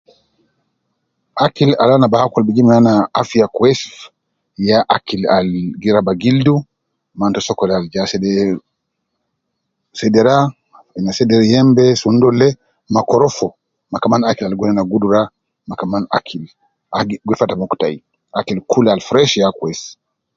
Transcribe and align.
Akil 1.45 1.69
al 1.83 1.89
ana 1.93 2.11
bi 2.11 2.17
akul 2.21 2.43
bi 2.45 2.55
jib 2.55 2.67
naana 2.69 2.93
afiya 3.21 3.47
kwes, 3.55 3.79
ya 4.67 4.77
akil 4.95 5.21
al 5.35 5.49
giraba 5.81 6.11
gildu, 6.21 6.55
maanato 7.17 7.41
sokol 7.47 7.71
ja 7.93 7.99
asede 8.05 8.31
sedera, 9.99 10.35
seder 11.17 11.41
yembe, 11.51 11.85
sunu 12.01 12.17
dolde 12.23 12.47
ma 12.93 13.01
korofo, 13.09 13.47
ma 13.91 13.97
kaman 14.01 14.21
kaman 14.21 14.29
akil 14.29 14.45
al 14.47 14.55
guwedi 14.57 14.71
naana 14.73 14.91
gudura, 14.91 15.21
ma 15.67 15.73
Kaman 15.79 16.03
akil 16.17 16.43
al 16.97 17.05
gifata 17.27 17.53
muku 17.59 17.75
tayi. 17.81 17.97
Akil 18.39 18.57
kulu 18.71 18.87
al 18.91 19.01
fresh 19.07 19.33
ya 19.41 19.47
kuwes. 19.57 19.79